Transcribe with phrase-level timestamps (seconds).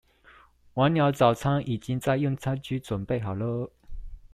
[0.73, 3.69] 晚鳥早餐已經在用餐區準備好囉